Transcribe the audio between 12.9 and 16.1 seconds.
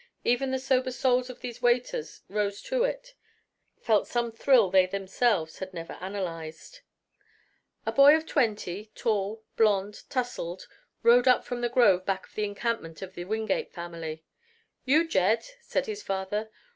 of the Wingate family. "You, Jed?" said his